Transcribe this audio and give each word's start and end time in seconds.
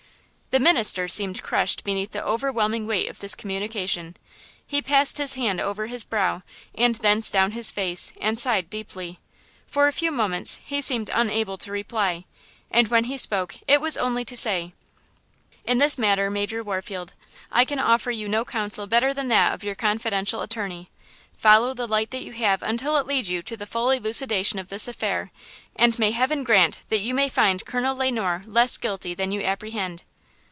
The 0.53 0.59
minister 0.59 1.07
seemed 1.07 1.41
crushed 1.41 1.85
beneath 1.85 2.11
the 2.11 2.21
overwhelming 2.25 2.85
weight 2.85 3.09
of 3.09 3.19
this 3.19 3.35
communication; 3.35 4.17
he 4.67 4.81
passed 4.81 5.17
his 5.17 5.35
hand 5.35 5.61
over 5.61 5.87
his 5.87 6.03
brow 6.03 6.43
and 6.75 6.93
thence 6.95 7.31
down 7.31 7.51
his 7.51 7.71
face 7.71 8.11
and 8.19 8.37
sighed 8.37 8.69
deeply. 8.69 9.21
For 9.65 9.87
a 9.87 9.93
few 9.93 10.11
moments 10.11 10.59
he 10.65 10.81
seemed 10.81 11.09
unable 11.13 11.57
to 11.59 11.71
reply, 11.71 12.25
and 12.69 12.89
when 12.89 13.05
he 13.05 13.15
spoke 13.17 13.55
it 13.65 13.79
was 13.79 13.95
only 13.95 14.25
to 14.25 14.35
say: 14.35 14.73
"In 15.63 15.77
this 15.77 15.97
matter, 15.97 16.29
Major 16.29 16.63
Warfield, 16.63 17.13
I 17.49 17.63
can 17.63 17.79
offer 17.79 18.11
you 18.11 18.27
no 18.27 18.43
counsel 18.43 18.87
better 18.87 19.13
than 19.13 19.29
that 19.29 19.53
of 19.53 19.63
your 19.63 19.75
confidential 19.75 20.41
attorney–follow 20.41 21.75
the 21.75 21.87
light 21.87 22.11
that 22.11 22.23
you 22.25 22.33
have 22.33 22.61
until 22.61 22.97
it 22.97 23.07
lead 23.07 23.25
you 23.27 23.41
to 23.41 23.55
the 23.55 23.65
full 23.65 23.89
elucidation 23.89 24.59
of 24.59 24.67
this 24.67 24.89
affair; 24.89 25.31
and 25.77 25.97
may 25.97 26.11
heaven 26.11 26.43
grant 26.43 26.79
that 26.89 26.99
you 26.99 27.13
may 27.13 27.29
find 27.29 27.65
Colonel 27.65 27.95
Le 27.95 28.11
Noir 28.11 28.43
less 28.45 28.75
guilty 28.77 29.13
than 29.13 29.31
you 29.31 29.43
apprehend." 29.43 30.03